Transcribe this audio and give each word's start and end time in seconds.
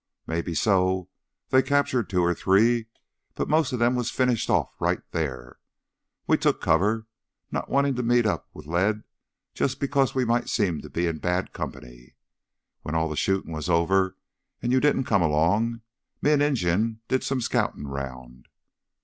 Maybe 0.25 0.55
so, 0.55 1.09
they 1.49 1.61
captured 1.61 2.09
two 2.09 2.21
or 2.23 2.33
three, 2.33 2.87
but 3.35 3.47
most 3.47 3.71
of 3.71 3.77
them 3.77 3.93
was 3.93 4.09
finished 4.09 4.49
off 4.49 4.73
right 4.81 4.99
theah. 5.11 5.57
We 6.25 6.37
took 6.37 6.59
cover, 6.59 7.05
not 7.51 7.69
wantin' 7.69 7.93
to 7.97 8.01
meet 8.01 8.25
up 8.25 8.49
with 8.51 8.65
lead 8.65 9.03
jus' 9.53 9.75
because 9.75 10.15
we 10.15 10.25
might 10.25 10.49
seem 10.49 10.81
to 10.81 10.89
be 10.89 11.05
in 11.05 11.19
bad 11.19 11.53
company. 11.53 12.15
When 12.81 12.95
all 12.95 13.09
the 13.09 13.15
shootin' 13.15 13.51
was 13.53 13.69
over 13.69 14.17
an' 14.59 14.71
you 14.71 14.79
didn't 14.79 15.03
come 15.03 15.21
'long, 15.21 15.81
me 16.19 16.31
and 16.31 16.41
Injun 16.41 17.01
did 17.07 17.23
some 17.23 17.39
scoutin' 17.39 17.85
'round. 17.87 18.47